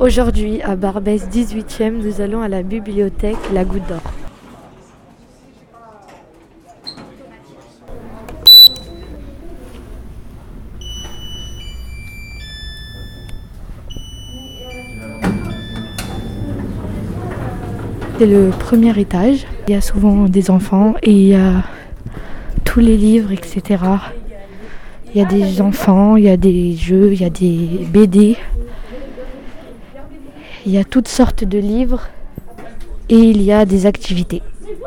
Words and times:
Aujourd'hui, 0.00 0.62
à 0.62 0.76
Barbès 0.76 1.28
18e, 1.28 1.90
nous 1.90 2.20
allons 2.20 2.40
à 2.40 2.46
la 2.46 2.62
bibliothèque 2.62 3.36
La 3.52 3.64
Goutte 3.64 3.82
d'Or. 3.88 4.00
C'est 18.18 18.26
le 18.26 18.50
premier 18.50 18.96
étage. 19.00 19.46
Il 19.66 19.74
y 19.74 19.76
a 19.76 19.80
souvent 19.80 20.26
des 20.26 20.50
enfants 20.52 20.94
et 21.02 21.10
il 21.10 21.28
y 21.28 21.34
a 21.34 21.64
tous 22.64 22.78
les 22.78 22.96
livres, 22.96 23.32
etc. 23.32 23.82
Il 25.12 25.20
y 25.20 25.24
a 25.24 25.26
des 25.26 25.60
enfants, 25.60 26.14
il 26.14 26.24
y 26.24 26.28
a 26.28 26.36
des 26.36 26.76
jeux, 26.76 27.12
il 27.12 27.20
y 27.20 27.24
a 27.24 27.30
des 27.30 27.84
BD. 27.92 28.36
Il 30.68 30.74
y 30.74 30.78
a 30.78 30.84
toutes 30.84 31.08
sortes 31.08 31.44
de 31.44 31.58
livres 31.58 32.08
et 33.08 33.16
il 33.16 33.40
y 33.40 33.52
a 33.52 33.64
des 33.64 33.86
activités. 33.86 34.42